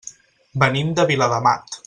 [0.63, 1.79] Venim de Viladamat.